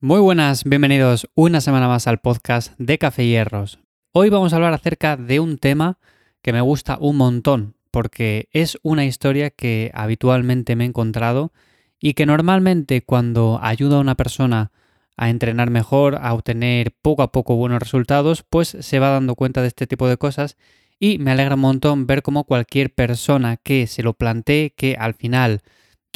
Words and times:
Muy 0.00 0.20
buenas, 0.20 0.62
bienvenidos 0.62 1.28
una 1.34 1.60
semana 1.60 1.88
más 1.88 2.06
al 2.06 2.18
podcast 2.18 2.72
de 2.78 2.98
Café 2.98 3.26
Hierros. 3.26 3.80
Hoy 4.12 4.30
vamos 4.30 4.52
a 4.52 4.56
hablar 4.56 4.72
acerca 4.72 5.16
de 5.16 5.40
un 5.40 5.58
tema 5.58 5.98
que 6.40 6.52
me 6.52 6.60
gusta 6.60 6.98
un 7.00 7.16
montón, 7.16 7.74
porque 7.90 8.48
es 8.52 8.78
una 8.82 9.04
historia 9.04 9.50
que 9.50 9.90
habitualmente 9.92 10.76
me 10.76 10.84
he 10.84 10.86
encontrado 10.86 11.52
y 11.98 12.14
que 12.14 12.26
normalmente 12.26 13.02
cuando 13.02 13.58
ayuda 13.60 13.96
a 13.96 14.00
una 14.00 14.14
persona 14.14 14.70
a 15.16 15.30
entrenar 15.30 15.68
mejor, 15.70 16.14
a 16.22 16.32
obtener 16.32 16.94
poco 17.02 17.22
a 17.22 17.32
poco 17.32 17.56
buenos 17.56 17.80
resultados, 17.80 18.44
pues 18.48 18.76
se 18.78 19.00
va 19.00 19.08
dando 19.08 19.34
cuenta 19.34 19.62
de 19.62 19.66
este 19.66 19.88
tipo 19.88 20.06
de 20.06 20.16
cosas 20.16 20.56
y 21.00 21.18
me 21.18 21.32
alegra 21.32 21.56
un 21.56 21.62
montón 21.62 22.06
ver 22.06 22.22
cómo 22.22 22.44
cualquier 22.44 22.94
persona 22.94 23.56
que 23.56 23.88
se 23.88 24.04
lo 24.04 24.12
plantee, 24.12 24.70
que 24.76 24.94
al 24.96 25.14
final 25.14 25.62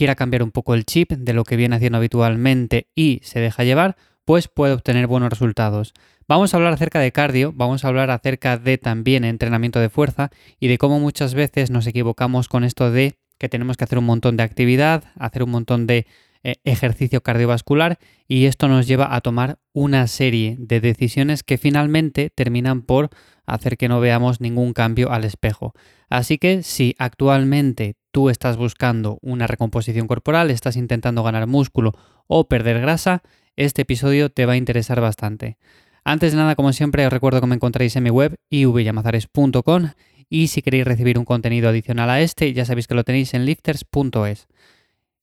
quiera 0.03 0.17
cambiar 0.17 0.43
un 0.43 0.51
poco 0.51 0.75
el 0.75 0.85
chip 0.85 1.13
de 1.13 1.33
lo 1.33 1.45
que 1.45 1.55
viene 1.55 1.77
haciendo 1.77 1.99
habitualmente 1.99 2.89
y 2.97 3.21
se 3.23 3.39
deja 3.39 3.63
llevar, 3.63 3.95
pues 4.25 4.49
puede 4.49 4.75
obtener 4.75 5.07
buenos 5.07 5.31
resultados. 5.31 5.95
Vamos 6.27 6.53
a 6.53 6.57
hablar 6.57 6.73
acerca 6.73 6.99
de 6.99 7.13
cardio, 7.13 7.53
vamos 7.55 7.85
a 7.85 7.89
hablar 7.89 8.11
acerca 8.11 8.59
de 8.59 8.79
también 8.79 9.23
entrenamiento 9.23 9.79
de 9.79 9.91
fuerza 9.91 10.31
y 10.59 10.67
de 10.67 10.77
cómo 10.77 10.99
muchas 10.99 11.35
veces 11.35 11.71
nos 11.71 11.87
equivocamos 11.87 12.49
con 12.49 12.65
esto 12.65 12.91
de 12.91 13.15
que 13.39 13.49
tenemos 13.49 13.77
que 13.77 13.85
hacer 13.85 13.97
un 13.97 14.07
montón 14.07 14.37
de 14.37 14.43
actividad, 14.43 15.05
hacer 15.21 15.45
un 15.45 15.51
montón 15.51 15.87
de 15.87 16.09
eh, 16.43 16.57
ejercicio 16.65 17.23
cardiovascular 17.23 18.01
y 18.27 18.47
esto 18.47 18.67
nos 18.67 18.89
lleva 18.89 19.15
a 19.15 19.21
tomar 19.21 19.61
una 19.73 20.09
serie 20.09 20.57
de 20.59 20.81
decisiones 20.81 21.45
que 21.45 21.59
finalmente 21.59 22.29
terminan 22.29 22.83
por 22.83 23.11
hacer 23.47 23.77
que 23.77 23.87
no 23.87 24.01
veamos 24.01 24.41
ningún 24.41 24.73
cambio 24.73 25.13
al 25.13 25.23
espejo. 25.23 25.75
Así 26.09 26.39
que 26.39 26.65
si 26.65 26.97
actualmente 26.99 27.95
tú 28.13 28.31
estás 28.31 28.57
buscando 28.57 29.19
una 29.23 29.47
recomposición 29.47 30.07
corporal, 30.07 30.51
estás 30.51 30.77
intentando 30.77 31.23
ganar 31.23 31.47
músculo 31.47 31.93
o 32.29 32.47
perder 32.47 32.81
grasa, 32.81 33.23
este 33.57 33.83
episodio 33.83 34.31
te 34.31 34.47
va 34.47 34.53
a 34.53 34.57
interesar 34.57 35.01
bastante. 35.01 35.59
Antes 36.05 36.33
de 36.33 36.39
nada, 36.39 36.55
como 36.55 36.73
siempre, 36.73 37.07
os 37.07 37.13
recuerdo 37.13 37.41
que 37.41 37.47
me 37.47 37.55
encontráis 37.55 37.97
en 37.97 38.05
mi 38.05 38.11
web 38.11 38.37
ivyamazares.com 38.51 39.91
y 40.29 40.49
si 40.49 40.63
queréis 40.63 40.85
recibir 40.85 41.19
un 41.19 41.25
contenido 41.25 41.69
adicional 41.69 42.11
a 42.11 42.21
este, 42.21 42.53
ya 42.53 42.65
sabéis 42.65 42.87
que 42.87 42.95
lo 42.95 43.05
tenéis 43.05 43.35
en 43.35 43.45
lifters.es. 43.45 44.49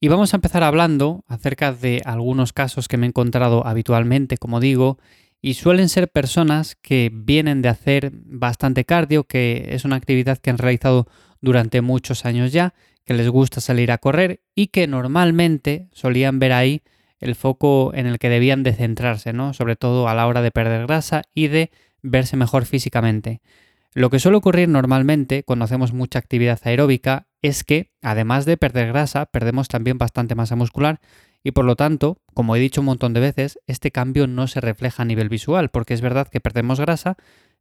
Y 0.02 0.08
vamos 0.08 0.34
a 0.34 0.38
empezar 0.38 0.64
hablando 0.64 1.26
acerca 1.28 1.74
de 1.74 2.02
algunos 2.06 2.54
casos 2.54 2.88
que 2.88 2.98
me 2.98 3.06
he 3.06 3.10
encontrado 3.10 3.68
habitualmente, 3.68 4.38
como 4.38 4.60
digo, 4.60 4.98
y 5.42 5.56
suelen 5.56 5.90
ser 5.90 6.10
personas 6.10 6.76
que 6.82 7.12
vienen 7.14 7.62
de 7.62 7.70
hacer 7.70 8.12
bastante 8.14 8.86
cardio, 8.86 9.26
que 9.26 9.70
es 9.72 9.86
una 9.86 9.96
actividad 9.96 10.38
que 10.38 10.50
han 10.50 10.58
realizado 10.58 11.08
durante 11.42 11.82
muchos 11.82 12.26
años 12.26 12.52
ya, 12.52 12.74
que 13.06 13.14
les 13.14 13.30
gusta 13.30 13.62
salir 13.62 13.92
a 13.92 13.98
correr 13.98 14.42
y 14.56 14.68
que 14.68 14.88
normalmente 14.88 15.88
solían 15.92 16.40
ver 16.40 16.54
ahí 16.54 16.82
el 17.20 17.36
foco 17.36 17.92
en 17.94 18.06
el 18.06 18.20
que 18.20 18.30
debían 18.30 18.64
de 18.64 18.74
centrarse, 18.74 19.34
¿no? 19.34 19.54
Sobre 19.54 19.76
todo 19.76 20.08
a 20.08 20.14
la 20.14 20.28
hora 20.28 20.42
de 20.42 20.52
perder 20.52 20.88
grasa 20.88 21.24
y 21.34 21.48
de 21.48 21.72
verse 22.02 22.38
mejor 22.38 22.66
físicamente. 22.66 23.42
Lo 23.94 24.10
que 24.10 24.20
suele 24.20 24.38
ocurrir 24.38 24.70
normalmente 24.70 25.44
cuando 25.44 25.66
hacemos 25.66 25.94
mucha 25.94 26.20
actividad 26.20 26.60
aeróbica 26.64 27.28
es 27.42 27.64
que, 27.64 27.92
además 28.02 28.46
de 28.46 28.58
perder 28.58 28.90
grasa, 28.90 29.26
perdemos 29.26 29.68
también 29.68 29.98
bastante 29.98 30.36
masa 30.36 30.56
muscular 30.56 31.00
y 31.44 31.52
por 31.52 31.66
lo 31.66 31.76
tanto, 31.76 32.22
como 32.34 32.56
he 32.56 32.60
dicho 32.60 32.82
un 32.82 32.86
montón 32.86 33.14
de 33.14 33.22
veces, 33.22 33.60
este 33.66 33.92
cambio 33.92 34.28
no 34.28 34.48
se 34.48 34.62
refleja 34.62 35.04
a 35.04 35.06
nivel 35.06 35.30
visual, 35.30 35.70
porque 35.70 35.94
es 35.94 36.02
verdad 36.02 36.28
que 36.28 36.42
perdemos 36.42 36.80
grasa, 36.80 37.18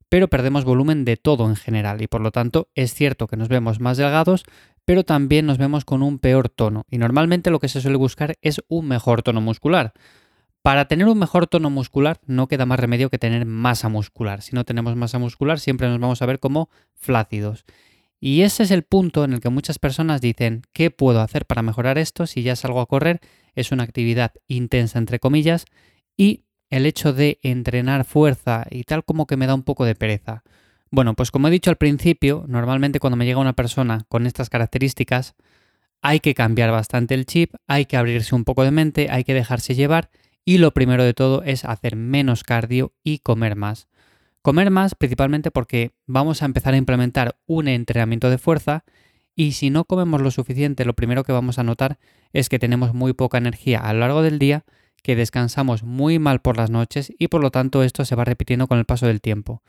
pero 0.09 0.29
perdemos 0.29 0.65
volumen 0.65 1.05
de 1.05 1.17
todo 1.17 1.49
en 1.49 1.57
general 1.57 2.03
y 2.03 2.07
por 2.07 2.21
lo 2.21 2.31
tanto 2.31 2.69
es 2.75 2.95
cierto 2.95 3.27
que 3.27 3.37
nos 3.37 3.49
vemos 3.49 3.81
más 3.81 3.97
delgados, 3.97 4.45
pero 4.85 5.05
también 5.05 5.47
nos 5.47 5.59
vemos 5.59 5.85
con 5.85 6.03
un 6.03 6.19
peor 6.19 6.49
tono 6.49 6.85
y 6.91 6.99
normalmente 6.99 7.51
lo 7.51 7.61
que 7.61 7.69
se 7.69 7.81
suele 7.81 7.97
buscar 7.97 8.37
es 8.41 8.63
un 8.69 8.89
mejor 8.89 9.23
tono 9.23 9.41
muscular. 9.41 9.93
Para 10.63 10.89
tener 10.89 11.07
un 11.07 11.19
mejor 11.19 11.47
tono 11.47 11.71
muscular 11.71 12.21
no 12.27 12.49
queda 12.49 12.67
más 12.67 12.81
remedio 12.81 13.11
que 13.11 13.19
tener 13.19 13.47
masa 13.47 13.89
muscular. 13.89 14.43
Si 14.43 14.55
no 14.55 14.65
tenemos 14.65 14.97
masa 14.97 15.19
muscular 15.19 15.61
siempre 15.61 15.89
nos 15.89 16.01
vamos 16.01 16.21
a 16.21 16.27
ver 16.27 16.41
como 16.41 16.69
flácidos. 16.95 17.65
Y 18.21 18.43
ese 18.43 18.65
es 18.65 18.71
el 18.71 18.83
punto 18.83 19.25
en 19.25 19.35
el 19.35 19.41
que 19.41 19.49
muchas 19.49 19.79
personas 19.79 20.21
dicen, 20.21 20.63
¿qué 20.73 20.91
puedo 20.91 21.21
hacer 21.21 21.47
para 21.47 21.63
mejorar 21.63 21.99
esto 21.99 22.27
si 22.27 22.43
ya 22.43 22.57
salgo 22.57 22.81
a 22.81 22.87
correr? 22.87 23.21
Es 23.55 23.71
una 23.71 23.85
actividad 23.85 24.33
intensa 24.49 24.99
entre 24.99 25.21
comillas 25.21 25.67
y 26.17 26.43
el 26.71 26.87
hecho 26.87 27.13
de 27.13 27.39
entrenar 27.43 28.05
fuerza 28.05 28.67
y 28.71 28.85
tal 28.85 29.05
como 29.05 29.27
que 29.27 29.37
me 29.37 29.47
da 29.47 29.55
un 29.55 29.63
poco 29.63 29.85
de 29.85 29.95
pereza. 29.95 30.43
Bueno, 30.91 31.15
pues 31.15 31.31
como 31.31 31.49
he 31.49 31.51
dicho 31.51 31.71
al 31.71 31.77
principio, 31.77 32.45
normalmente 32.49 33.01
cuando 33.01 33.17
me 33.17 33.27
llega 33.27 33.41
una 33.41 33.53
persona 33.53 34.05
con 34.09 34.27
estas 34.27 34.49
características, 34.49 35.35
hay 36.01 36.21
que 36.21 36.35
cambiar 36.35 36.71
bastante 36.71 37.15
el 37.15 37.27
chip, 37.27 37.55
hay 37.67 37.87
que 37.87 37.97
abrirse 37.97 38.35
un 38.35 38.45
poco 38.45 38.65
de 38.65 38.71
mente, 38.71 39.09
hay 39.11 39.25
que 39.25 39.35
dejarse 39.35 39.75
llevar 39.75 40.11
y 40.45 40.59
lo 40.59 40.73
primero 40.73 41.05
de 41.05 41.15
todo 41.15 41.43
es 41.43 41.65
hacer 41.65 41.97
menos 41.97 42.45
cardio 42.45 42.93
y 43.03 43.19
comer 43.19 43.57
más. 43.57 43.89
Comer 44.41 44.71
más 44.71 44.95
principalmente 44.95 45.51
porque 45.51 45.93
vamos 46.07 46.43
a 46.43 46.47
empezar 46.47 46.73
a 46.73 46.79
implementar 46.79 47.37
un 47.47 47.69
entrenamiento 47.69 48.31
de 48.31 48.39
fuerza 48.39 48.85
y 49.35 49.53
si 49.53 49.71
no 49.71 49.85
comemos 49.85 50.23
lo 50.23 50.31
suficiente, 50.31 50.85
lo 50.85 50.95
primero 50.95 51.23
que 51.23 51.33
vamos 51.33 51.59
a 51.59 51.65
notar 51.65 51.99
es 52.33 52.49
que 52.49 52.59
tenemos 52.59 52.95
muy 52.95 53.13
poca 53.13 53.39
energía 53.39 53.81
a 53.81 53.93
lo 53.93 54.01
largo 54.01 54.23
del 54.23 54.39
día 54.39 54.65
que 55.03 55.17
descansamos 55.17 55.83
muy 55.83 56.19
mal 56.19 56.41
por 56.41 56.57
las 56.57 56.71
noches 56.71 57.13
y 57.19 57.29
por 57.29 57.41
lo 57.41 57.51
tanto 57.51 57.83
esto 57.83 58.05
se 58.05 58.15
va 58.15 58.25
repitiendo 58.25 58.67
con 58.67 58.79
el 58.79 58.85
paso 58.85 59.07
del 59.07 59.21
tiempo. 59.21 59.63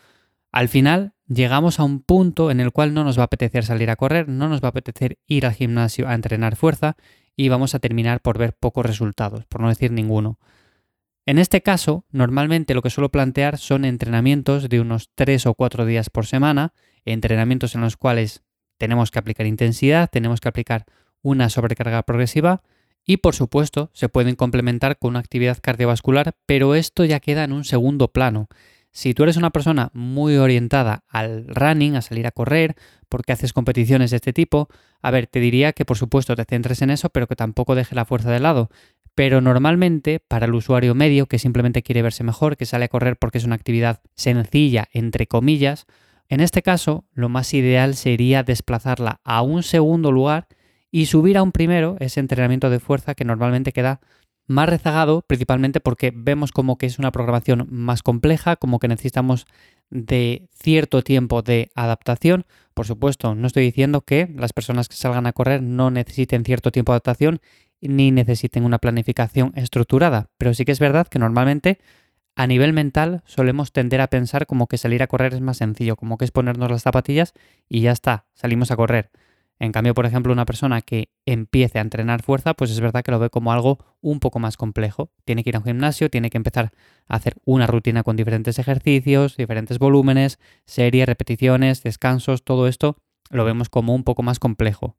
Al 0.51 0.67
final 0.67 1.13
llegamos 1.27 1.79
a 1.79 1.83
un 1.83 2.01
punto 2.01 2.49
en 2.51 2.59
el 2.59 2.71
cual 2.71 2.93
no 2.93 3.03
nos 3.03 3.17
va 3.17 3.23
a 3.23 3.25
apetecer 3.25 3.63
salir 3.63 3.89
a 3.89 3.95
correr, 3.95 4.27
no 4.27 4.49
nos 4.49 4.61
va 4.61 4.67
a 4.67 4.69
apetecer 4.69 5.19
ir 5.27 5.45
al 5.45 5.53
gimnasio 5.53 6.07
a 6.07 6.15
entrenar 6.15 6.55
fuerza 6.55 6.97
y 7.35 7.49
vamos 7.49 7.75
a 7.75 7.79
terminar 7.79 8.21
por 8.21 8.37
ver 8.37 8.53
pocos 8.53 8.85
resultados, 8.85 9.45
por 9.45 9.61
no 9.61 9.69
decir 9.69 9.91
ninguno. 9.91 10.39
En 11.25 11.37
este 11.37 11.61
caso, 11.61 12.05
normalmente 12.09 12.73
lo 12.73 12.81
que 12.81 12.89
suelo 12.89 13.11
plantear 13.11 13.59
son 13.59 13.85
entrenamientos 13.85 14.67
de 14.67 14.81
unos 14.81 15.11
3 15.13 15.45
o 15.45 15.53
4 15.53 15.85
días 15.85 16.09
por 16.09 16.25
semana, 16.25 16.73
entrenamientos 17.05 17.75
en 17.75 17.81
los 17.81 17.97
cuales 17.97 18.43
tenemos 18.79 19.11
que 19.11 19.19
aplicar 19.19 19.45
intensidad, 19.45 20.09
tenemos 20.11 20.39
que 20.39 20.49
aplicar 20.49 20.85
una 21.21 21.49
sobrecarga 21.49 22.01
progresiva, 22.03 22.63
y 23.09 23.17
por 23.17 23.33
supuesto, 23.33 23.89
se 23.93 24.07
pueden 24.07 24.35
complementar 24.35 24.99
con 24.99 25.09
una 25.09 25.19
actividad 25.19 25.57
cardiovascular, 25.59 26.35
pero 26.45 26.75
esto 26.75 27.05
ya 27.05 27.19
queda 27.19 27.43
en 27.43 27.53
un 27.53 27.63
segundo 27.63 28.09
plano. 28.09 28.49
Si 28.91 29.15
tú 29.15 29.23
eres 29.23 29.35
una 29.35 29.49
persona 29.49 29.89
muy 29.93 30.37
orientada 30.37 31.05
al 31.07 31.47
running, 31.47 31.95
a 31.95 32.03
salir 32.03 32.27
a 32.27 32.31
correr, 32.31 32.75
porque 33.09 33.31
haces 33.31 33.51
competiciones 33.51 34.11
de 34.11 34.17
este 34.17 34.31
tipo, 34.31 34.69
a 35.01 35.09
ver, 35.09 35.25
te 35.25 35.39
diría 35.39 35.73
que 35.73 35.85
por 35.85 35.97
supuesto 35.97 36.35
te 36.35 36.45
centres 36.45 36.83
en 36.83 36.91
eso, 36.91 37.09
pero 37.09 37.25
que 37.25 37.35
tampoco 37.35 37.73
deje 37.73 37.95
la 37.95 38.05
fuerza 38.05 38.29
de 38.29 38.41
lado. 38.41 38.69
Pero 39.15 39.41
normalmente, 39.41 40.19
para 40.19 40.45
el 40.45 40.53
usuario 40.53 40.93
medio 40.93 41.25
que 41.25 41.39
simplemente 41.39 41.81
quiere 41.81 42.03
verse 42.03 42.23
mejor, 42.23 42.57
que 42.57 42.67
sale 42.67 42.85
a 42.85 42.89
correr 42.89 43.17
porque 43.17 43.39
es 43.39 43.43
una 43.43 43.55
actividad 43.55 44.01
sencilla, 44.13 44.87
entre 44.93 45.25
comillas, 45.25 45.87
en 46.27 46.41
este 46.41 46.61
caso, 46.61 47.05
lo 47.13 47.27
más 47.27 47.55
ideal 47.55 47.95
sería 47.95 48.43
desplazarla 48.43 49.19
a 49.23 49.41
un 49.41 49.63
segundo 49.63 50.11
lugar 50.11 50.47
y 50.91 51.05
subir 51.05 51.37
a 51.37 51.43
un 51.43 51.51
primero 51.51 51.97
ese 51.99 52.19
entrenamiento 52.19 52.69
de 52.69 52.79
fuerza 52.79 53.15
que 53.15 53.25
normalmente 53.25 53.71
queda 53.71 53.99
más 54.47 54.67
rezagado, 54.67 55.21
principalmente 55.21 55.79
porque 55.79 56.11
vemos 56.13 56.51
como 56.51 56.77
que 56.77 56.87
es 56.87 56.97
una 56.97 57.11
programación 57.11 57.67
más 57.69 58.01
compleja, 58.01 58.55
como 58.55 58.79
que 58.79 58.87
necesitamos 58.87 59.45
de 59.91 60.49
cierto 60.51 61.03
tiempo 61.03 61.43
de 61.43 61.71
adaptación. 61.75 62.45
Por 62.73 62.87
supuesto, 62.87 63.35
no 63.35 63.45
estoy 63.45 63.63
diciendo 63.63 64.01
que 64.01 64.27
las 64.35 64.53
personas 64.53 64.89
que 64.89 64.95
salgan 64.95 65.27
a 65.27 65.33
correr 65.33 65.61
no 65.61 65.91
necesiten 65.91 66.43
cierto 66.43 66.71
tiempo 66.71 66.91
de 66.91 66.95
adaptación 66.95 67.41
ni 67.81 68.11
necesiten 68.11 68.65
una 68.65 68.79
planificación 68.79 69.53
estructurada, 69.55 70.29
pero 70.37 70.53
sí 70.53 70.65
que 70.65 70.71
es 70.71 70.79
verdad 70.79 71.07
que 71.07 71.19
normalmente 71.19 71.79
a 72.35 72.47
nivel 72.47 72.73
mental 72.73 73.21
solemos 73.25 73.71
tender 73.71 74.01
a 74.01 74.07
pensar 74.07 74.47
como 74.47 74.67
que 74.67 74.77
salir 74.77 75.03
a 75.03 75.07
correr 75.07 75.33
es 75.33 75.41
más 75.41 75.57
sencillo, 75.57 75.95
como 75.95 76.17
que 76.17 76.25
es 76.25 76.31
ponernos 76.31 76.71
las 76.71 76.83
zapatillas 76.83 77.33
y 77.67 77.81
ya 77.81 77.91
está, 77.91 78.25
salimos 78.33 78.71
a 78.71 78.75
correr. 78.75 79.11
En 79.59 79.73
cambio, 79.73 79.93
por 79.93 80.05
ejemplo, 80.05 80.31
una 80.31 80.45
persona 80.45 80.81
que 80.81 81.09
empiece 81.25 81.79
a 81.79 81.81
entrenar 81.81 82.23
fuerza, 82.23 82.53
pues 82.53 82.71
es 82.71 82.79
verdad 82.79 83.03
que 83.03 83.11
lo 83.11 83.19
ve 83.19 83.29
como 83.29 83.51
algo 83.51 83.77
un 83.99 84.21
poco 84.21 84.39
más 84.39 84.55
complejo. 84.55 85.11
Tiene 85.25 85.43
que 85.43 85.49
ir 85.49 85.57
a 85.57 85.59
un 85.59 85.65
gimnasio, 85.65 86.09
tiene 86.09 86.29
que 86.29 86.37
empezar 86.37 86.71
a 87.07 87.15
hacer 87.15 87.35
una 87.43 87.67
rutina 87.67 88.03
con 88.03 88.15
diferentes 88.15 88.57
ejercicios, 88.57 89.35
diferentes 89.35 89.77
volúmenes, 89.77 90.39
series, 90.65 91.05
repeticiones, 91.05 91.83
descansos, 91.83 92.43
todo 92.43 92.67
esto 92.67 92.95
lo 93.31 93.43
vemos 93.43 93.69
como 93.69 93.93
un 93.93 94.03
poco 94.03 94.23
más 94.23 94.39
complejo. 94.39 94.95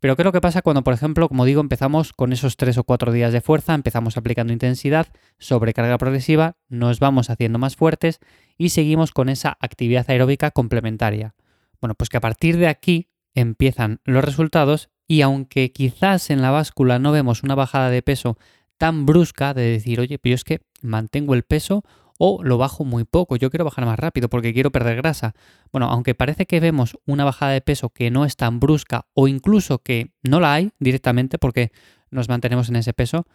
Pero 0.00 0.16
¿qué 0.16 0.22
es 0.22 0.24
lo 0.24 0.32
que 0.32 0.40
pasa 0.40 0.62
cuando, 0.62 0.82
por 0.82 0.94
ejemplo, 0.94 1.28
como 1.28 1.44
digo, 1.44 1.60
empezamos 1.60 2.14
con 2.14 2.32
esos 2.32 2.56
tres 2.56 2.78
o 2.78 2.84
cuatro 2.84 3.12
días 3.12 3.34
de 3.34 3.42
fuerza, 3.42 3.74
empezamos 3.74 4.16
aplicando 4.16 4.54
intensidad, 4.54 5.08
sobrecarga 5.38 5.98
progresiva, 5.98 6.56
nos 6.70 7.00
vamos 7.00 7.28
haciendo 7.28 7.58
más 7.58 7.76
fuertes 7.76 8.18
y 8.56 8.70
seguimos 8.70 9.12
con 9.12 9.28
esa 9.28 9.58
actividad 9.60 10.06
aeróbica 10.08 10.52
complementaria? 10.52 11.34
Bueno, 11.82 11.94
pues 11.94 12.08
que 12.08 12.16
a 12.16 12.20
partir 12.20 12.56
de 12.56 12.68
aquí 12.68 13.09
empiezan 13.34 14.00
los 14.04 14.24
resultados 14.24 14.90
y 15.06 15.22
aunque 15.22 15.72
quizás 15.72 16.30
en 16.30 16.42
la 16.42 16.50
báscula 16.50 16.98
no 16.98 17.12
vemos 17.12 17.42
una 17.42 17.54
bajada 17.54 17.90
de 17.90 18.02
peso 18.02 18.38
tan 18.78 19.06
brusca 19.06 19.54
de 19.54 19.62
decir, 19.62 20.00
oye, 20.00 20.18
pero 20.18 20.34
es 20.34 20.44
que 20.44 20.60
mantengo 20.82 21.34
el 21.34 21.42
peso 21.42 21.84
o 22.18 22.42
lo 22.44 22.58
bajo 22.58 22.84
muy 22.84 23.04
poco, 23.04 23.36
yo 23.36 23.50
quiero 23.50 23.64
bajar 23.64 23.86
más 23.86 23.98
rápido 23.98 24.28
porque 24.28 24.52
quiero 24.52 24.70
perder 24.70 24.96
grasa. 24.96 25.34
Bueno, 25.72 25.86
aunque 25.86 26.14
parece 26.14 26.46
que 26.46 26.60
vemos 26.60 26.98
una 27.06 27.24
bajada 27.24 27.52
de 27.52 27.60
peso 27.60 27.90
que 27.90 28.10
no 28.10 28.24
es 28.24 28.36
tan 28.36 28.60
brusca 28.60 29.06
o 29.14 29.26
incluso 29.26 29.78
que 29.78 30.12
no 30.22 30.38
la 30.38 30.54
hay 30.54 30.72
directamente 30.78 31.38
porque 31.38 31.72
nos 32.10 32.28
mantenemos 32.28 32.68
en 32.68 32.76
ese 32.76 32.92
peso, 32.92 33.26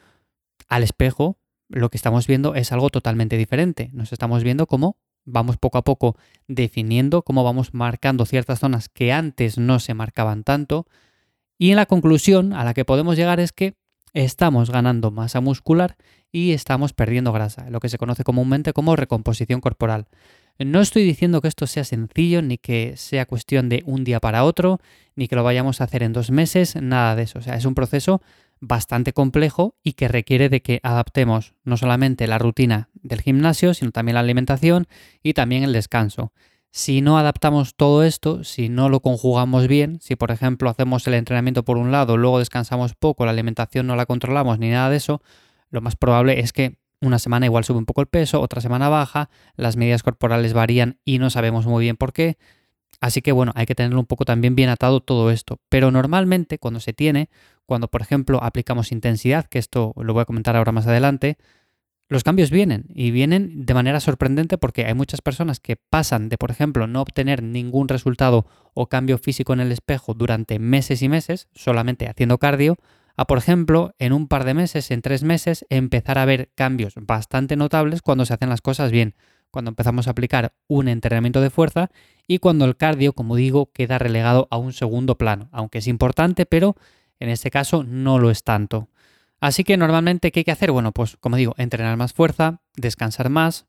al 0.67 0.83
espejo 0.83 1.39
lo 1.67 1.89
que 1.89 1.97
estamos 1.97 2.27
viendo 2.27 2.55
es 2.55 2.71
algo 2.71 2.89
totalmente 2.89 3.37
diferente. 3.37 3.89
Nos 3.91 4.13
estamos 4.13 4.43
viendo 4.43 4.67
cómo 4.67 4.97
vamos 5.25 5.57
poco 5.57 5.77
a 5.77 5.83
poco 5.83 6.15
definiendo, 6.47 7.23
cómo 7.23 7.43
vamos 7.43 7.73
marcando 7.73 8.25
ciertas 8.25 8.59
zonas 8.59 8.89
que 8.89 9.11
antes 9.11 9.57
no 9.57 9.79
se 9.79 9.93
marcaban 9.93 10.43
tanto. 10.43 10.87
Y 11.57 11.71
en 11.71 11.77
la 11.77 11.85
conclusión 11.85 12.53
a 12.53 12.63
la 12.63 12.73
que 12.73 12.85
podemos 12.85 13.17
llegar 13.17 13.39
es 13.39 13.51
que 13.51 13.75
estamos 14.13 14.69
ganando 14.69 15.11
masa 15.11 15.41
muscular 15.41 15.97
y 16.31 16.51
estamos 16.51 16.93
perdiendo 16.93 17.31
grasa, 17.31 17.69
lo 17.69 17.79
que 17.79 17.89
se 17.89 17.97
conoce 17.97 18.23
comúnmente 18.23 18.73
como 18.73 18.95
recomposición 18.95 19.61
corporal. 19.61 20.07
No 20.57 20.79
estoy 20.79 21.03
diciendo 21.03 21.41
que 21.41 21.49
esto 21.49 21.67
sea 21.67 21.83
sencillo, 21.83 22.41
ni 22.41 22.57
que 22.57 22.95
sea 22.95 23.25
cuestión 23.25 23.67
de 23.67 23.83
un 23.85 24.05
día 24.05 24.21
para 24.21 24.45
otro, 24.45 24.79
ni 25.15 25.27
que 25.27 25.35
lo 25.35 25.43
vayamos 25.43 25.81
a 25.81 25.83
hacer 25.83 26.01
en 26.01 26.13
dos 26.13 26.31
meses, 26.31 26.77
nada 26.81 27.15
de 27.15 27.23
eso. 27.23 27.39
O 27.39 27.41
sea, 27.41 27.55
es 27.55 27.65
un 27.65 27.75
proceso 27.75 28.21
bastante 28.61 29.11
complejo 29.11 29.75
y 29.83 29.93
que 29.93 30.07
requiere 30.07 30.47
de 30.47 30.61
que 30.61 30.79
adaptemos 30.81 31.53
no 31.63 31.75
solamente 31.75 32.25
la 32.27 32.37
rutina 32.37 32.89
del 33.05 33.21
gimnasio, 33.21 33.73
sino 33.73 33.91
también 33.91 34.15
la 34.15 34.21
alimentación 34.21 34.87
y 35.23 35.33
también 35.33 35.63
el 35.63 35.73
descanso. 35.73 36.33
Si 36.71 37.01
no 37.01 37.17
adaptamos 37.17 37.75
todo 37.75 38.03
esto, 38.03 38.43
si 38.43 38.67
no 38.67 38.89
lo 38.89 38.99
conjugamos 38.99 39.67
bien, 39.67 39.99
si 40.01 40.15
por 40.17 40.31
ejemplo 40.31 40.69
hacemos 40.69 41.07
el 41.07 41.13
entrenamiento 41.13 41.63
por 41.63 41.77
un 41.77 41.91
lado, 41.91 42.17
luego 42.17 42.39
descansamos 42.39 42.95
poco, 42.95 43.23
la 43.23 43.31
alimentación 43.31 43.87
no 43.87 43.95
la 43.95 44.05
controlamos 44.05 44.59
ni 44.59 44.69
nada 44.69 44.89
de 44.89 44.97
eso, 44.97 45.21
lo 45.69 45.79
más 45.79 45.95
probable 45.95 46.41
es 46.41 46.51
que 46.51 46.77
una 47.01 47.19
semana 47.19 47.45
igual 47.45 47.63
sube 47.63 47.77
un 47.77 47.85
poco 47.85 48.01
el 48.01 48.07
peso, 48.07 48.41
otra 48.41 48.61
semana 48.61 48.89
baja, 48.89 49.29
las 49.55 49.77
medidas 49.77 50.03
corporales 50.03 50.53
varían 50.53 50.99
y 51.05 51.19
no 51.19 51.29
sabemos 51.29 51.65
muy 51.65 51.83
bien 51.83 51.97
por 51.97 52.13
qué. 52.13 52.37
Así 53.01 53.21
que 53.21 53.31
bueno, 53.31 53.51
hay 53.55 53.65
que 53.65 53.75
tener 53.75 53.95
un 53.95 54.05
poco 54.05 54.25
también 54.25 54.55
bien 54.55 54.69
atado 54.69 54.99
todo 55.01 55.31
esto. 55.31 55.59
Pero 55.69 55.91
normalmente 55.91 56.57
cuando 56.57 56.79
se 56.79 56.93
tiene, 56.93 57.29
cuando 57.65 57.87
por 57.87 58.01
ejemplo 58.01 58.41
aplicamos 58.43 58.91
intensidad, 58.91 59.45
que 59.45 59.59
esto 59.59 59.93
lo 59.97 60.13
voy 60.13 60.21
a 60.21 60.25
comentar 60.25 60.55
ahora 60.55 60.71
más 60.71 60.87
adelante, 60.87 61.37
los 62.07 62.23
cambios 62.23 62.51
vienen 62.51 62.85
y 62.93 63.11
vienen 63.11 63.65
de 63.65 63.73
manera 63.73 63.99
sorprendente 63.99 64.57
porque 64.57 64.85
hay 64.85 64.93
muchas 64.93 65.21
personas 65.21 65.59
que 65.59 65.75
pasan 65.75 66.29
de, 66.29 66.37
por 66.37 66.51
ejemplo, 66.51 66.85
no 66.87 67.01
obtener 67.01 67.41
ningún 67.41 67.87
resultado 67.87 68.45
o 68.73 68.87
cambio 68.87 69.17
físico 69.17 69.53
en 69.53 69.59
el 69.59 69.71
espejo 69.71 70.13
durante 70.13 70.59
meses 70.59 71.01
y 71.01 71.09
meses, 71.09 71.47
solamente 71.53 72.07
haciendo 72.07 72.37
cardio, 72.37 72.77
a, 73.17 73.25
por 73.25 73.37
ejemplo, 73.37 73.95
en 73.97 74.13
un 74.13 74.27
par 74.27 74.43
de 74.43 74.53
meses, 74.53 74.91
en 74.91 75.01
tres 75.01 75.23
meses, 75.23 75.65
empezar 75.69 76.17
a 76.17 76.25
ver 76.25 76.51
cambios 76.53 76.93
bastante 76.95 77.55
notables 77.55 78.01
cuando 78.01 78.25
se 78.25 78.33
hacen 78.33 78.49
las 78.49 78.61
cosas 78.61 78.91
bien, 78.91 79.15
cuando 79.51 79.69
empezamos 79.69 80.07
a 80.07 80.11
aplicar 80.11 80.53
un 80.67 80.89
entrenamiento 80.89 81.39
de 81.39 81.49
fuerza 81.49 81.89
y 82.27 82.39
cuando 82.39 82.65
el 82.65 82.75
cardio, 82.75 83.13
como 83.13 83.37
digo, 83.37 83.71
queda 83.71 83.97
relegado 83.97 84.47
a 84.51 84.57
un 84.57 84.73
segundo 84.73 85.17
plano, 85.17 85.47
aunque 85.53 85.77
es 85.77 85.87
importante, 85.87 86.45
pero 86.45 86.75
en 87.19 87.29
este 87.29 87.49
caso 87.51 87.83
no 87.83 88.19
lo 88.19 88.31
es 88.31 88.43
tanto. 88.43 88.89
Así 89.39 89.63
que 89.63 89.77
normalmente, 89.77 90.31
¿qué 90.31 90.41
hay 90.41 90.43
que 90.43 90.51
hacer? 90.51 90.71
Bueno, 90.71 90.91
pues 90.91 91.17
como 91.19 91.35
digo, 91.35 91.53
entrenar 91.57 91.97
más 91.97 92.13
fuerza, 92.13 92.61
descansar 92.75 93.29
más, 93.29 93.65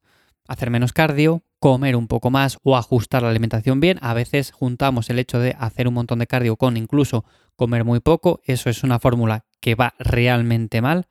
hacer 0.46 0.70
menos 0.70 0.92
cardio, 0.92 1.42
comer 1.58 1.96
un 1.96 2.06
poco 2.06 2.30
más 2.30 2.58
o 2.62 2.76
ajustar 2.76 3.22
la 3.22 3.30
alimentación 3.30 3.80
bien. 3.80 3.98
A 4.02 4.14
veces 4.14 4.52
juntamos 4.52 5.10
el 5.10 5.18
hecho 5.18 5.38
de 5.38 5.56
hacer 5.58 5.88
un 5.88 5.94
montón 5.94 6.20
de 6.20 6.26
cardio 6.26 6.56
con 6.56 6.76
incluso 6.76 7.24
comer 7.56 7.84
muy 7.84 8.00
poco. 8.00 8.40
Eso 8.44 8.70
es 8.70 8.82
una 8.84 8.98
fórmula 8.98 9.44
que 9.60 9.74
va 9.74 9.94
realmente 9.98 10.80
mal. 10.80 11.08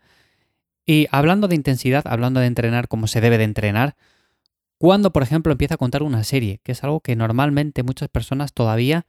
Y 0.86 1.08
hablando 1.12 1.48
de 1.48 1.56
intensidad, 1.56 2.04
hablando 2.08 2.40
de 2.40 2.46
entrenar 2.46 2.88
como 2.88 3.08
se 3.08 3.22
debe 3.22 3.38
de 3.38 3.44
entrenar, 3.44 3.96
cuando 4.78 5.12
por 5.12 5.24
ejemplo 5.24 5.52
empieza 5.52 5.76
a 5.76 5.78
contar 5.78 6.04
una 6.04 6.24
serie, 6.24 6.60
que 6.64 6.74
es 6.74 6.84
algo 6.84 7.00
que 7.00 7.16
normalmente 7.16 7.84
muchas 7.84 8.10
personas 8.10 8.54
todavía 8.54 9.06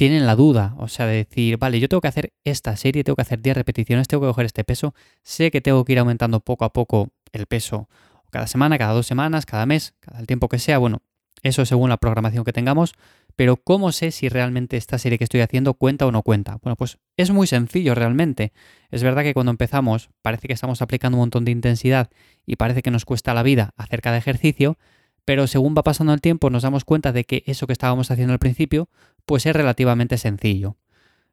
tienen 0.00 0.24
la 0.24 0.34
duda, 0.34 0.74
o 0.78 0.88
sea, 0.88 1.04
de 1.04 1.16
decir, 1.16 1.58
vale, 1.58 1.78
yo 1.78 1.86
tengo 1.86 2.00
que 2.00 2.08
hacer 2.08 2.32
esta 2.42 2.74
serie, 2.74 3.04
tengo 3.04 3.16
que 3.16 3.20
hacer 3.20 3.42
10 3.42 3.54
repeticiones, 3.54 4.08
tengo 4.08 4.22
que 4.22 4.28
coger 4.28 4.46
este 4.46 4.64
peso, 4.64 4.94
sé 5.22 5.50
que 5.50 5.60
tengo 5.60 5.84
que 5.84 5.92
ir 5.92 5.98
aumentando 5.98 6.40
poco 6.40 6.64
a 6.64 6.72
poco 6.72 7.10
el 7.32 7.44
peso, 7.44 7.86
cada 8.30 8.46
semana, 8.46 8.78
cada 8.78 8.94
dos 8.94 9.06
semanas, 9.06 9.44
cada 9.44 9.66
mes, 9.66 9.92
cada 10.00 10.20
el 10.20 10.26
tiempo 10.26 10.48
que 10.48 10.58
sea, 10.58 10.78
bueno, 10.78 11.02
eso 11.42 11.66
según 11.66 11.90
la 11.90 11.98
programación 11.98 12.44
que 12.44 12.52
tengamos, 12.54 12.94
pero 13.36 13.58
¿cómo 13.58 13.92
sé 13.92 14.10
si 14.10 14.30
realmente 14.30 14.78
esta 14.78 14.96
serie 14.96 15.18
que 15.18 15.24
estoy 15.24 15.42
haciendo 15.42 15.74
cuenta 15.74 16.06
o 16.06 16.12
no 16.12 16.22
cuenta? 16.22 16.56
Bueno, 16.62 16.76
pues 16.76 16.96
es 17.18 17.30
muy 17.30 17.46
sencillo 17.46 17.94
realmente. 17.94 18.54
Es 18.90 19.02
verdad 19.02 19.22
que 19.22 19.34
cuando 19.34 19.50
empezamos 19.50 20.08
parece 20.22 20.48
que 20.48 20.54
estamos 20.54 20.80
aplicando 20.80 21.18
un 21.18 21.24
montón 21.24 21.44
de 21.44 21.50
intensidad 21.50 22.08
y 22.46 22.56
parece 22.56 22.80
que 22.80 22.90
nos 22.90 23.04
cuesta 23.04 23.34
la 23.34 23.42
vida 23.42 23.74
hacer 23.76 24.00
cada 24.00 24.16
ejercicio, 24.16 24.78
pero 25.26 25.46
según 25.46 25.74
va 25.76 25.82
pasando 25.82 26.14
el 26.14 26.22
tiempo 26.22 26.48
nos 26.48 26.62
damos 26.62 26.86
cuenta 26.86 27.12
de 27.12 27.24
que 27.24 27.42
eso 27.44 27.66
que 27.66 27.74
estábamos 27.74 28.10
haciendo 28.10 28.32
al 28.32 28.38
principio 28.38 28.88
pues 29.30 29.46
es 29.46 29.54
relativamente 29.54 30.18
sencillo. 30.18 30.76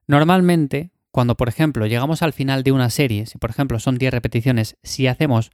Normalmente, 0.06 0.92
cuando 1.10 1.36
por 1.36 1.50
ejemplo 1.50 1.88
llegamos 1.88 2.22
al 2.22 2.32
final 2.32 2.62
de 2.62 2.72
una 2.72 2.92
serie, 2.92 3.26
si 3.26 3.40
por 3.40 3.50
ejemplo 3.50 3.80
son 3.80 3.98
10 3.98 4.14
repeticiones, 4.14 4.78
si 4.84 5.08
hacemos 5.08 5.50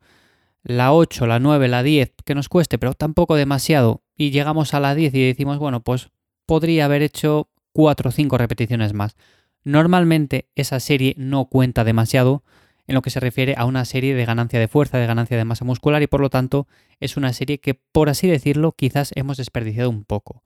la 0.61 0.91
8, 0.91 1.25
la 1.25 1.39
9, 1.39 1.69
la 1.69 1.83
10, 1.83 2.15
que 2.25 2.35
nos 2.35 2.49
cueste, 2.49 2.77
pero 2.77 2.95
tampoco 2.95 3.37
demasiado, 3.37 4.03
y 4.17 4.31
llegamos 4.31 4.73
a 4.73 4.81
la 4.81 4.93
10 4.93 5.13
y 5.13 5.25
decimos, 5.25 5.57
bueno, 5.57 5.83
pues 5.83 6.09
podría 6.45 6.83
haber 6.83 7.01
hecho 7.01 7.47
4 7.71 8.09
o 8.09 8.11
5 8.11 8.37
repeticiones 8.37 8.91
más. 8.91 9.15
Normalmente 9.63 10.49
esa 10.53 10.81
serie 10.81 11.15
no 11.17 11.45
cuenta 11.45 11.85
demasiado 11.85 12.43
en 12.87 12.95
lo 12.95 13.01
que 13.01 13.09
se 13.09 13.21
refiere 13.21 13.55
a 13.57 13.63
una 13.63 13.85
serie 13.85 14.15
de 14.15 14.25
ganancia 14.25 14.59
de 14.59 14.67
fuerza, 14.67 14.97
de 14.97 15.07
ganancia 15.07 15.37
de 15.37 15.45
masa 15.45 15.63
muscular 15.63 16.03
y 16.03 16.07
por 16.07 16.19
lo 16.19 16.29
tanto 16.29 16.67
es 16.99 17.15
una 17.15 17.31
serie 17.31 17.59
que, 17.59 17.73
por 17.73 18.09
así 18.09 18.27
decirlo, 18.27 18.73
quizás 18.73 19.13
hemos 19.15 19.37
desperdiciado 19.37 19.89
un 19.89 20.03
poco. 20.03 20.43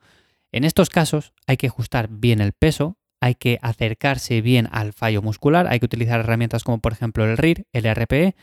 En 0.51 0.63
estos 0.63 0.89
casos 0.89 1.33
hay 1.45 1.57
que 1.57 1.67
ajustar 1.67 2.07
bien 2.09 2.41
el 2.41 2.53
peso, 2.53 2.97
hay 3.19 3.35
que 3.35 3.59
acercarse 3.61 4.41
bien 4.41 4.67
al 4.71 4.93
fallo 4.93 5.21
muscular, 5.21 5.67
hay 5.67 5.79
que 5.79 5.85
utilizar 5.85 6.19
herramientas 6.19 6.63
como 6.63 6.79
por 6.79 6.93
ejemplo 6.93 7.25
el 7.25 7.37
RIR, 7.37 7.65
el 7.73 7.85
RPE 7.85 8.35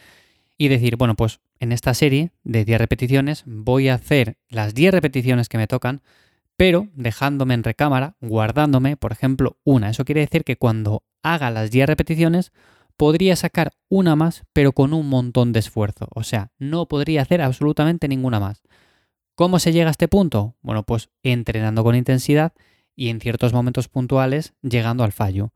y 0.59 0.69
decir, 0.69 0.97
bueno, 0.97 1.15
pues 1.15 1.41
en 1.59 1.73
esta 1.73 1.95
serie 1.95 2.31
de 2.43 2.65
10 2.65 2.79
repeticiones 2.79 3.45
voy 3.47 3.89
a 3.89 3.95
hacer 3.95 4.37
las 4.49 4.75
10 4.75 4.93
repeticiones 4.93 5.49
que 5.49 5.59
me 5.59 5.67
tocan, 5.67 6.03
pero 6.57 6.89
dejándome 6.95 7.55
en 7.55 7.65
recámara, 7.65 8.17
guardándome, 8.21 8.97
por 8.97 9.13
ejemplo, 9.13 9.59
una. 9.65 9.91
Eso 9.91 10.05
quiere 10.05 10.21
decir 10.21 10.45
que 10.45 10.57
cuando 10.57 11.03
haga 11.23 11.51
las 11.51 11.71
10 11.71 11.87
repeticiones 11.87 12.53
podría 12.97 13.35
sacar 13.35 13.73
una 13.89 14.15
más, 14.15 14.45
pero 14.53 14.73
con 14.73 14.93
un 14.93 15.09
montón 15.09 15.53
de 15.53 15.61
esfuerzo. 15.61 16.09
O 16.15 16.23
sea, 16.23 16.53
no 16.59 16.87
podría 16.87 17.23
hacer 17.23 17.43
absolutamente 17.43 18.07
ninguna 18.09 18.39
más. 18.39 18.63
¿Cómo 19.35 19.59
se 19.59 19.73
llega 19.73 19.89
a 19.89 19.91
este 19.91 20.07
punto? 20.07 20.55
Bueno, 20.63 20.85
pues 20.85 21.11
entrenando 21.25 21.83
con 21.83 21.97
intensidad 21.97 22.53
y 22.95 23.09
en 23.09 23.21
ciertos 23.21 23.53
momentos 23.53 23.89
puntuales 23.89 24.55
llegando 24.63 25.03
al 25.03 25.11
fallo. 25.11 25.53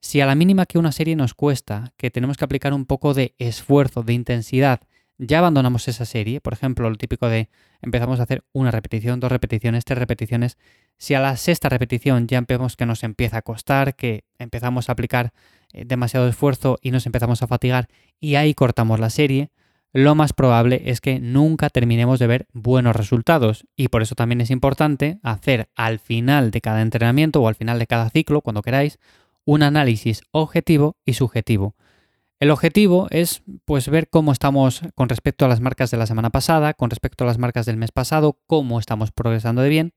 Si 0.00 0.20
a 0.20 0.26
la 0.26 0.34
mínima 0.34 0.66
que 0.66 0.78
una 0.78 0.90
serie 0.90 1.14
nos 1.14 1.32
cuesta, 1.32 1.92
que 1.96 2.10
tenemos 2.10 2.36
que 2.36 2.44
aplicar 2.44 2.74
un 2.74 2.86
poco 2.86 3.14
de 3.14 3.36
esfuerzo, 3.38 4.02
de 4.02 4.14
intensidad, 4.14 4.80
ya 5.16 5.38
abandonamos 5.38 5.86
esa 5.86 6.04
serie, 6.04 6.40
por 6.40 6.54
ejemplo, 6.54 6.90
lo 6.90 6.96
típico 6.96 7.28
de 7.28 7.48
empezamos 7.80 8.18
a 8.18 8.24
hacer 8.24 8.42
una 8.52 8.72
repetición, 8.72 9.20
dos 9.20 9.30
repeticiones, 9.30 9.84
tres 9.84 10.00
repeticiones, 10.00 10.58
si 10.98 11.14
a 11.14 11.20
la 11.20 11.36
sexta 11.36 11.68
repetición 11.68 12.26
ya 12.26 12.40
vemos 12.40 12.74
que 12.74 12.84
nos 12.84 13.04
empieza 13.04 13.38
a 13.38 13.42
costar, 13.42 13.94
que 13.94 14.24
empezamos 14.40 14.88
a 14.88 14.92
aplicar 14.92 15.32
eh, 15.72 15.84
demasiado 15.86 16.28
esfuerzo 16.28 16.78
y 16.82 16.90
nos 16.90 17.06
empezamos 17.06 17.44
a 17.44 17.46
fatigar 17.46 17.86
y 18.18 18.34
ahí 18.34 18.54
cortamos 18.54 18.98
la 18.98 19.08
serie, 19.08 19.50
lo 19.94 20.16
más 20.16 20.32
probable 20.32 20.82
es 20.86 21.00
que 21.00 21.20
nunca 21.20 21.70
terminemos 21.70 22.18
de 22.18 22.26
ver 22.26 22.48
buenos 22.52 22.96
resultados 22.96 23.64
y 23.76 23.88
por 23.88 24.02
eso 24.02 24.16
también 24.16 24.40
es 24.40 24.50
importante 24.50 25.20
hacer 25.22 25.68
al 25.76 26.00
final 26.00 26.50
de 26.50 26.60
cada 26.60 26.82
entrenamiento 26.82 27.40
o 27.40 27.46
al 27.46 27.54
final 27.54 27.78
de 27.78 27.86
cada 27.86 28.10
ciclo, 28.10 28.40
cuando 28.40 28.62
queráis, 28.62 28.98
un 29.44 29.62
análisis 29.62 30.22
objetivo 30.32 30.96
y 31.04 31.12
subjetivo. 31.12 31.76
El 32.40 32.50
objetivo 32.50 33.06
es 33.10 33.44
pues 33.64 33.88
ver 33.88 34.08
cómo 34.08 34.32
estamos 34.32 34.82
con 34.96 35.08
respecto 35.08 35.44
a 35.44 35.48
las 35.48 35.60
marcas 35.60 35.92
de 35.92 35.96
la 35.96 36.06
semana 36.06 36.30
pasada, 36.30 36.74
con 36.74 36.90
respecto 36.90 37.22
a 37.22 37.28
las 37.28 37.38
marcas 37.38 37.64
del 37.64 37.76
mes 37.76 37.92
pasado, 37.92 38.40
cómo 38.48 38.80
estamos 38.80 39.12
progresando 39.12 39.62
de 39.62 39.68
bien. 39.68 39.92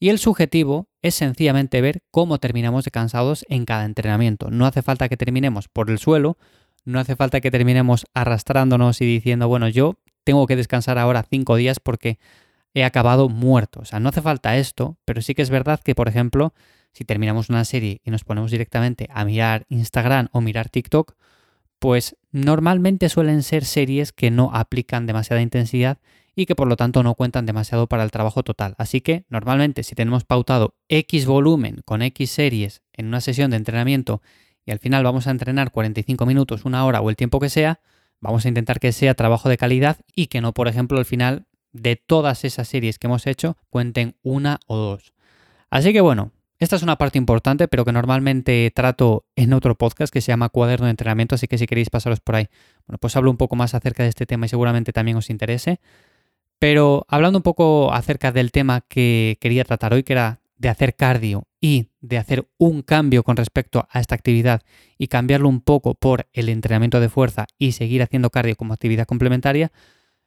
Y 0.00 0.08
el 0.08 0.18
subjetivo 0.18 0.88
es 1.02 1.14
sencillamente 1.14 1.82
ver 1.82 2.02
cómo 2.10 2.38
terminamos 2.38 2.86
de 2.86 2.90
cansados 2.90 3.44
en 3.50 3.66
cada 3.66 3.84
entrenamiento. 3.84 4.50
No 4.50 4.64
hace 4.64 4.80
falta 4.80 5.10
que 5.10 5.18
terminemos 5.18 5.68
por 5.68 5.90
el 5.90 5.98
suelo, 5.98 6.38
no 6.86 7.00
hace 7.00 7.16
falta 7.16 7.40
que 7.40 7.50
terminemos 7.50 8.06
arrastrándonos 8.14 9.00
y 9.02 9.04
diciendo, 9.04 9.48
bueno, 9.48 9.68
yo 9.68 9.98
tengo 10.24 10.46
que 10.46 10.56
descansar 10.56 10.98
ahora 10.98 11.24
cinco 11.28 11.56
días 11.56 11.78
porque 11.80 12.18
he 12.74 12.84
acabado 12.84 13.28
muerto. 13.28 13.80
O 13.80 13.84
sea, 13.84 14.00
no 14.00 14.08
hace 14.08 14.22
falta 14.22 14.56
esto, 14.56 14.96
pero 15.04 15.20
sí 15.20 15.34
que 15.34 15.42
es 15.42 15.50
verdad 15.50 15.80
que, 15.82 15.94
por 15.94 16.08
ejemplo, 16.08 16.54
si 16.92 17.04
terminamos 17.04 17.50
una 17.50 17.64
serie 17.64 18.00
y 18.04 18.10
nos 18.10 18.24
ponemos 18.24 18.50
directamente 18.50 19.08
a 19.12 19.24
mirar 19.24 19.66
Instagram 19.68 20.28
o 20.32 20.40
mirar 20.40 20.70
TikTok, 20.70 21.14
pues 21.78 22.16
normalmente 22.32 23.08
suelen 23.08 23.42
ser 23.42 23.64
series 23.64 24.12
que 24.12 24.30
no 24.30 24.50
aplican 24.54 25.06
demasiada 25.06 25.42
intensidad 25.42 25.98
y 26.34 26.46
que 26.46 26.54
por 26.54 26.68
lo 26.68 26.76
tanto 26.76 27.02
no 27.02 27.14
cuentan 27.14 27.46
demasiado 27.46 27.86
para 27.86 28.02
el 28.02 28.10
trabajo 28.10 28.42
total. 28.42 28.74
Así 28.78 29.00
que 29.00 29.24
normalmente 29.28 29.82
si 29.82 29.94
tenemos 29.94 30.24
pautado 30.24 30.74
X 30.88 31.26
volumen 31.26 31.80
con 31.84 32.02
X 32.02 32.30
series 32.30 32.82
en 32.92 33.06
una 33.06 33.20
sesión 33.20 33.50
de 33.50 33.56
entrenamiento 33.56 34.22
y 34.66 34.72
al 34.72 34.80
final 34.80 35.04
vamos 35.04 35.26
a 35.28 35.30
entrenar 35.30 35.70
45 35.70 36.26
minutos, 36.26 36.64
una 36.64 36.84
hora 36.84 37.00
o 37.00 37.08
el 37.08 37.16
tiempo 37.16 37.40
que 37.40 37.48
sea, 37.48 37.80
vamos 38.20 38.44
a 38.44 38.48
intentar 38.48 38.80
que 38.80 38.92
sea 38.92 39.14
trabajo 39.14 39.48
de 39.48 39.56
calidad 39.56 39.98
y 40.14 40.26
que 40.26 40.40
no, 40.40 40.52
por 40.52 40.68
ejemplo, 40.68 40.98
al 40.98 41.04
final 41.04 41.46
de 41.72 41.96
todas 41.96 42.44
esas 42.44 42.68
series 42.68 42.98
que 42.98 43.06
hemos 43.06 43.26
hecho 43.26 43.56
cuenten 43.70 44.16
una 44.22 44.58
o 44.66 44.76
dos. 44.76 45.14
Así 45.70 45.92
que 45.92 46.00
bueno, 46.00 46.32
esta 46.58 46.76
es 46.76 46.82
una 46.82 46.96
parte 46.96 47.18
importante, 47.18 47.68
pero 47.68 47.84
que 47.84 47.92
normalmente 47.92 48.72
trato 48.74 49.24
en 49.36 49.52
otro 49.52 49.76
podcast 49.76 50.12
que 50.12 50.20
se 50.20 50.32
llama 50.32 50.48
Cuaderno 50.48 50.86
de 50.86 50.90
Entrenamiento, 50.90 51.34
así 51.34 51.46
que 51.46 51.58
si 51.58 51.66
queréis 51.66 51.90
pasaros 51.90 52.20
por 52.20 52.34
ahí, 52.36 52.48
bueno, 52.86 52.98
pues 52.98 53.14
hablo 53.14 53.30
un 53.30 53.36
poco 53.36 53.56
más 53.56 53.74
acerca 53.74 54.02
de 54.02 54.08
este 54.08 54.26
tema 54.26 54.46
y 54.46 54.48
seguramente 54.48 54.92
también 54.92 55.16
os 55.16 55.30
interese. 55.30 55.80
Pero 56.58 57.04
hablando 57.08 57.38
un 57.38 57.42
poco 57.42 57.92
acerca 57.92 58.32
del 58.32 58.50
tema 58.50 58.80
que 58.80 59.36
quería 59.40 59.64
tratar 59.64 59.92
hoy, 59.92 60.02
que 60.02 60.14
era 60.14 60.40
de 60.56 60.68
hacer 60.68 60.96
cardio 60.96 61.46
y 61.60 61.88
de 62.00 62.18
hacer 62.18 62.48
un 62.58 62.82
cambio 62.82 63.22
con 63.22 63.36
respecto 63.36 63.86
a 63.90 64.00
esta 64.00 64.14
actividad 64.14 64.62
y 64.98 65.08
cambiarlo 65.08 65.48
un 65.48 65.60
poco 65.60 65.94
por 65.94 66.28
el 66.32 66.48
entrenamiento 66.48 67.00
de 67.00 67.08
fuerza 67.08 67.46
y 67.58 67.72
seguir 67.72 68.02
haciendo 68.02 68.30
cardio 68.30 68.56
como 68.56 68.72
actividad 68.72 69.06
complementaria, 69.06 69.72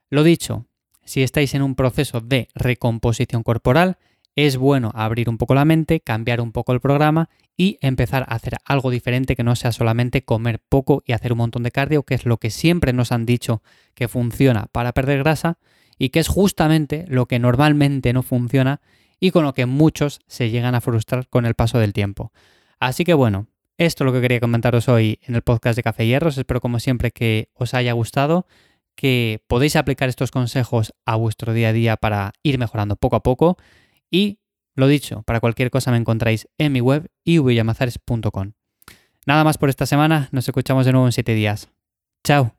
lo 0.10 0.24
dicho, 0.24 0.66
si 1.04 1.24
estáis 1.24 1.56
en 1.56 1.62
un 1.62 1.76
proceso 1.76 2.22
de 2.22 2.50
recomposición 2.54 3.44
corporal, 3.44 3.98
es 4.36 4.58
bueno 4.58 4.92
abrir 4.94 5.30
un 5.30 5.38
poco 5.38 5.54
la 5.54 5.66
mente, 5.66 6.00
cambiar 6.00 6.40
un 6.40 6.52
poco 6.52 6.72
el 6.72 6.80
programa 6.80 7.30
y 7.58 7.78
empezar 7.82 8.24
a 8.24 8.36
hacer 8.36 8.58
algo 8.64 8.90
diferente 8.90 9.36
que 9.36 9.44
no 9.44 9.56
sea 9.56 9.72
solamente 9.72 10.24
comer 10.24 10.60
poco 10.60 11.04
y 11.06 11.14
hacer 11.14 11.34
un 11.34 11.40
montón 11.40 11.64
de 11.64 11.72
cardio, 11.72 12.04
que 12.04 12.14
es 12.16 12.26
lo 12.26 12.38
que 12.38 12.50
siempre 12.52 12.94
nos 12.94 13.12
han 13.12 13.26
dicho 13.26 13.62
que 13.96 14.08
funciona 14.08 14.68
para 14.72 14.94
perder 14.94 15.20
grasa 15.20 15.58
y 15.98 16.10
que 16.10 16.20
es 16.20 16.28
justamente 16.28 17.06
lo 17.08 17.26
que 17.26 17.40
normalmente 17.40 18.14
no 18.14 18.24
funciona 18.24 18.80
y 19.20 19.32
con 19.32 19.44
lo 19.44 19.54
que 19.54 19.66
muchos 19.66 20.20
se 20.28 20.50
llegan 20.50 20.76
a 20.76 20.82
frustrar 20.82 21.28
con 21.28 21.46
el 21.46 21.56
paso 21.56 21.80
del 21.80 21.94
tiempo. 21.94 22.32
Así 22.80 23.04
que 23.04 23.14
bueno, 23.14 23.48
esto 23.78 24.04
es 24.04 24.06
lo 24.06 24.14
que 24.14 24.22
quería 24.22 24.40
comentaros 24.40 24.90
hoy 24.90 25.20
en 25.24 25.36
el 25.36 25.42
podcast 25.42 25.76
de 25.76 25.84
Café 25.84 26.06
Hierros. 26.06 26.38
Espero 26.38 26.62
como 26.62 26.80
siempre 26.80 27.12
que 27.12 27.50
os 27.54 27.74
haya 27.74 27.94
gustado, 27.94 28.46
que 28.96 29.44
podéis 29.48 29.76
aplicar 29.76 30.10
estos 30.10 30.32
consejos 30.32 30.94
a 31.06 31.16
vuestro 31.16 31.54
día 31.54 31.70
a 31.70 31.74
día 31.74 31.98
para 31.98 32.34
ir 32.44 32.58
mejorando 32.60 32.96
poco 32.96 33.16
a 33.16 33.24
poco 33.24 33.58
y 34.12 34.40
lo 34.76 34.88
dicho, 34.88 35.24
para 35.24 35.40
cualquier 35.40 35.72
cosa 35.72 35.92
me 35.92 35.98
encontráis 35.98 36.48
en 36.58 36.72
mi 36.72 36.82
web 36.82 37.10
ivyamazares.com. 37.26 38.54
Nada 39.26 39.44
más 39.44 39.58
por 39.58 39.70
esta 39.70 39.86
semana, 39.86 40.30
nos 40.32 40.48
escuchamos 40.48 40.86
de 40.86 40.94
nuevo 40.94 41.08
en 41.08 41.12
7 41.12 41.34
días. 41.34 41.70
Chao. 42.24 42.59